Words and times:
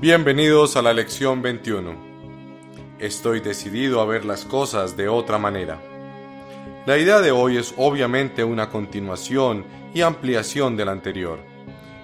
Bienvenidos 0.00 0.74
a 0.74 0.82
la 0.82 0.92
lección 0.92 1.40
21. 1.40 1.94
Estoy 2.98 3.38
decidido 3.38 4.00
a 4.00 4.04
ver 4.04 4.24
las 4.24 4.44
cosas 4.44 4.96
de 4.96 5.08
otra 5.08 5.38
manera. 5.38 5.80
La 6.84 6.98
idea 6.98 7.20
de 7.20 7.30
hoy 7.30 7.58
es 7.58 7.72
obviamente 7.76 8.42
una 8.42 8.70
continuación 8.70 9.64
y 9.94 10.00
ampliación 10.00 10.76
de 10.76 10.84
la 10.84 10.90
anterior. 10.90 11.38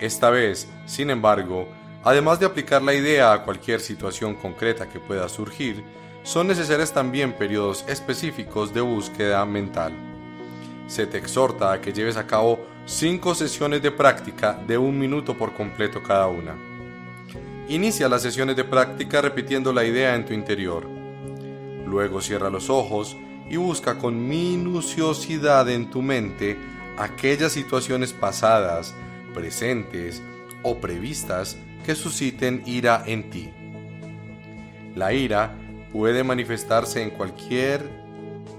Esta 0.00 0.30
vez, 0.30 0.66
sin 0.86 1.10
embargo, 1.10 1.68
además 2.02 2.40
de 2.40 2.46
aplicar 2.46 2.80
la 2.80 2.94
idea 2.94 3.34
a 3.34 3.42
cualquier 3.42 3.80
situación 3.80 4.34
concreta 4.34 4.88
que 4.88 4.98
pueda 4.98 5.28
surgir, 5.28 5.84
son 6.22 6.46
necesarios 6.46 6.90
también 6.90 7.34
periodos 7.34 7.84
específicos 7.86 8.72
de 8.72 8.80
búsqueda 8.80 9.44
mental. 9.44 9.92
Se 10.86 11.06
te 11.06 11.18
exhorta 11.18 11.70
a 11.70 11.82
que 11.82 11.92
lleves 11.92 12.16
a 12.16 12.26
cabo 12.26 12.58
cinco 12.86 13.34
sesiones 13.34 13.82
de 13.82 13.90
práctica 13.90 14.58
de 14.66 14.78
un 14.78 14.98
minuto 14.98 15.36
por 15.36 15.52
completo 15.52 16.02
cada 16.02 16.28
una. 16.28 16.73
Inicia 17.68 18.10
las 18.10 18.20
sesiones 18.20 18.56
de 18.56 18.64
práctica 18.64 19.22
repitiendo 19.22 19.72
la 19.72 19.84
idea 19.84 20.14
en 20.14 20.26
tu 20.26 20.34
interior. 20.34 20.86
Luego 21.86 22.20
cierra 22.20 22.50
los 22.50 22.68
ojos 22.68 23.16
y 23.48 23.56
busca 23.56 23.96
con 23.98 24.28
minuciosidad 24.28 25.68
en 25.70 25.88
tu 25.88 26.02
mente 26.02 26.58
aquellas 26.98 27.52
situaciones 27.52 28.12
pasadas, 28.12 28.94
presentes 29.32 30.22
o 30.62 30.78
previstas 30.78 31.56
que 31.86 31.94
susciten 31.94 32.62
ira 32.66 33.02
en 33.06 33.30
ti. 33.30 33.50
La 34.94 35.14
ira 35.14 35.56
puede 35.90 36.22
manifestarse 36.22 37.02
en 37.02 37.10
cualquier 37.10 37.88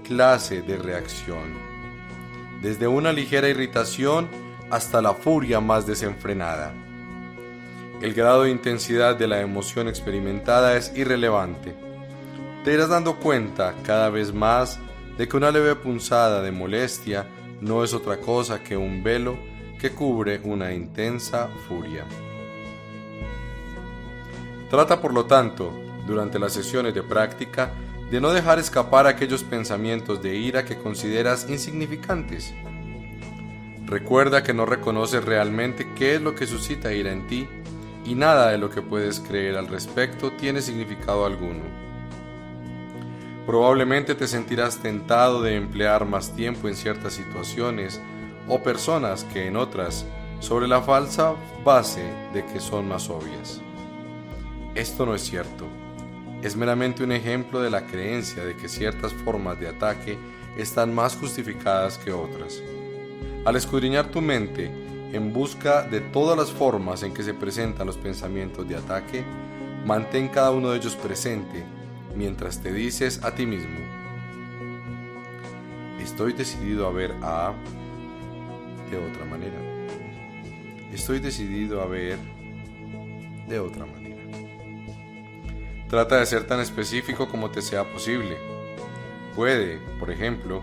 clase 0.02 0.62
de 0.62 0.78
reacción, 0.78 1.54
desde 2.60 2.88
una 2.88 3.12
ligera 3.12 3.48
irritación 3.48 4.28
hasta 4.70 5.00
la 5.00 5.14
furia 5.14 5.60
más 5.60 5.86
desenfrenada. 5.86 6.74
El 8.02 8.12
grado 8.12 8.42
de 8.42 8.50
intensidad 8.50 9.16
de 9.16 9.26
la 9.26 9.40
emoción 9.40 9.88
experimentada 9.88 10.76
es 10.76 10.92
irrelevante. 10.94 11.74
Te 12.62 12.74
irás 12.74 12.90
dando 12.90 13.16
cuenta 13.16 13.74
cada 13.84 14.10
vez 14.10 14.34
más 14.34 14.78
de 15.16 15.26
que 15.26 15.36
una 15.36 15.50
leve 15.50 15.74
punzada 15.76 16.42
de 16.42 16.52
molestia 16.52 17.26
no 17.62 17.82
es 17.82 17.94
otra 17.94 18.18
cosa 18.18 18.62
que 18.62 18.76
un 18.76 19.02
velo 19.02 19.38
que 19.80 19.92
cubre 19.92 20.42
una 20.44 20.74
intensa 20.74 21.48
furia. 21.66 22.04
Trata 24.68 25.00
por 25.00 25.14
lo 25.14 25.24
tanto, 25.24 25.72
durante 26.06 26.38
las 26.38 26.52
sesiones 26.52 26.94
de 26.94 27.02
práctica, 27.02 27.70
de 28.10 28.20
no 28.20 28.30
dejar 28.30 28.58
escapar 28.58 29.06
aquellos 29.06 29.42
pensamientos 29.42 30.22
de 30.22 30.36
ira 30.36 30.66
que 30.66 30.76
consideras 30.76 31.48
insignificantes. 31.48 32.52
Recuerda 33.86 34.42
que 34.42 34.52
no 34.52 34.66
reconoces 34.66 35.24
realmente 35.24 35.88
qué 35.96 36.16
es 36.16 36.20
lo 36.20 36.34
que 36.34 36.46
suscita 36.46 36.92
ira 36.92 37.10
en 37.10 37.26
ti 37.26 37.48
y 38.06 38.14
nada 38.14 38.50
de 38.50 38.58
lo 38.58 38.70
que 38.70 38.82
puedes 38.82 39.18
creer 39.18 39.56
al 39.56 39.66
respecto 39.66 40.30
tiene 40.32 40.62
significado 40.62 41.26
alguno. 41.26 41.64
Probablemente 43.46 44.14
te 44.14 44.28
sentirás 44.28 44.78
tentado 44.78 45.42
de 45.42 45.56
emplear 45.56 46.04
más 46.04 46.34
tiempo 46.34 46.68
en 46.68 46.76
ciertas 46.76 47.14
situaciones 47.14 48.00
o 48.48 48.62
personas 48.62 49.24
que 49.24 49.46
en 49.46 49.56
otras, 49.56 50.06
sobre 50.38 50.68
la 50.68 50.82
falsa 50.82 51.34
base 51.64 52.04
de 52.32 52.44
que 52.46 52.60
son 52.60 52.88
más 52.88 53.10
obvias. 53.10 53.60
Esto 54.74 55.06
no 55.06 55.14
es 55.14 55.22
cierto. 55.22 55.66
Es 56.42 56.54
meramente 56.54 57.02
un 57.02 57.10
ejemplo 57.10 57.60
de 57.60 57.70
la 57.70 57.86
creencia 57.86 58.44
de 58.44 58.56
que 58.56 58.68
ciertas 58.68 59.12
formas 59.12 59.58
de 59.58 59.68
ataque 59.68 60.18
están 60.56 60.94
más 60.94 61.16
justificadas 61.16 61.98
que 61.98 62.12
otras. 62.12 62.62
Al 63.44 63.56
escudriñar 63.56 64.10
tu 64.10 64.20
mente, 64.20 64.70
en 65.12 65.32
busca 65.32 65.82
de 65.82 66.00
todas 66.00 66.36
las 66.36 66.50
formas 66.50 67.02
en 67.02 67.14
que 67.14 67.22
se 67.22 67.34
presentan 67.34 67.86
los 67.86 67.96
pensamientos 67.96 68.68
de 68.68 68.76
ataque, 68.76 69.24
mantén 69.84 70.28
cada 70.28 70.50
uno 70.50 70.70
de 70.70 70.78
ellos 70.78 70.96
presente 70.96 71.64
mientras 72.16 72.60
te 72.60 72.72
dices 72.72 73.22
a 73.22 73.34
ti 73.34 73.46
mismo, 73.46 73.78
estoy 76.00 76.32
decidido 76.32 76.86
a 76.86 76.92
ver 76.92 77.14
a 77.22 77.52
de 78.90 78.96
otra 78.96 79.24
manera. 79.24 79.56
Estoy 80.92 81.18
decidido 81.18 81.82
a 81.82 81.86
ver 81.86 82.18
de 83.48 83.58
otra 83.58 83.84
manera. 83.84 84.22
Trata 85.88 86.18
de 86.18 86.26
ser 86.26 86.46
tan 86.46 86.60
específico 86.60 87.28
como 87.28 87.50
te 87.50 87.62
sea 87.62 87.84
posible. 87.92 88.36
Puede, 89.34 89.78
por 90.00 90.10
ejemplo, 90.10 90.62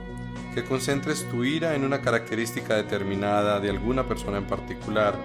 que 0.54 0.64
concentres 0.64 1.28
tu 1.30 1.44
ira 1.44 1.76
en 1.76 1.84
una 1.84 2.02
característica 2.02 2.76
determinada 2.76 3.60
de 3.60 3.70
alguna 3.70 4.08
persona 4.08 4.38
en 4.38 4.46
particular, 4.46 5.16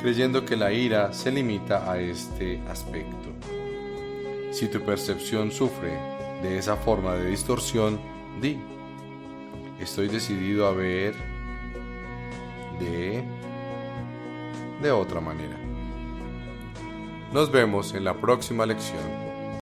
creyendo 0.00 0.44
que 0.44 0.56
la 0.56 0.72
ira 0.72 1.12
se 1.12 1.30
limita 1.30 1.90
a 1.90 1.98
este 1.98 2.60
aspecto. 2.68 3.30
Si 4.52 4.68
tu 4.68 4.80
percepción 4.80 5.50
sufre 5.50 5.90
de 6.42 6.58
esa 6.58 6.76
forma 6.76 7.14
de 7.14 7.30
distorsión, 7.30 8.00
di, 8.40 8.58
estoy 9.80 10.08
decidido 10.08 10.66
a 10.66 10.72
ver 10.72 11.14
de, 12.78 13.24
de 14.82 14.90
otra 14.90 15.20
manera. 15.20 15.58
Nos 17.32 17.50
vemos 17.52 17.94
en 17.94 18.04
la 18.04 18.14
próxima 18.14 18.66
lección. 18.66 19.29